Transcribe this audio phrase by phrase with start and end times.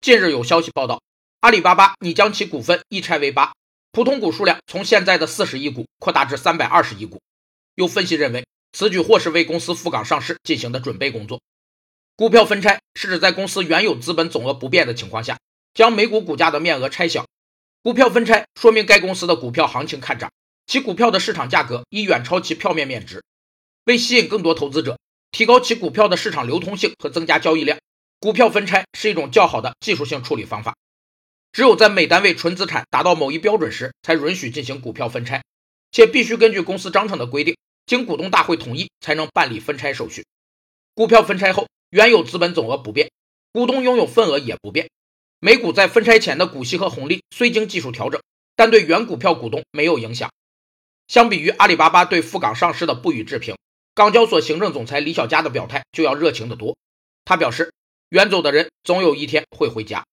[0.00, 1.02] 近日有消息报道，
[1.40, 3.52] 阿里巴巴拟将其股份一拆为八，
[3.90, 7.20] 普通股数量从现在的四十亿股扩大至三百二十亿股。
[7.74, 11.40] 有分析认为，此举或是为公司赴港上市进行的准备工作。
[12.14, 15.36] 股票分拆是指在公司原有资本总额不变的情况下，
[15.74, 17.26] 将每股股价的面额拆小。
[17.82, 20.30] 股票分拆说明该公司的股票行情看涨，
[20.68, 23.24] 其股票的市场价格已远超其票面面值。
[23.86, 24.96] 为吸引更多投资者，
[25.32, 27.76] 提高其股票的市场流通性和增加交易量。
[28.20, 30.74] 股票分拆是一种较好的技术性处理方法，
[31.52, 35.44] 只有在每单位纯资产达到某一标准时，才允许进行股票分拆，
[35.92, 37.56] 且必须根据公司章程的规定，
[37.86, 40.26] 经股东大会同意才能办理分拆手续。
[40.94, 43.08] 股票分拆后，原有资本总额不变，
[43.52, 44.90] 股东拥有份额也不变。
[45.38, 48.20] 每股在分拆前的股息和红利虽经技术调整，
[48.56, 50.28] 但对原股票股东没有影响。
[51.06, 53.56] 相比于阿里巴巴对赴港上市的不予置评，
[53.94, 56.76] 港交所行政总裁李小加的表态就要热情得多。
[57.24, 57.72] 他表示。
[58.10, 60.08] 远走的人总有一天会回家。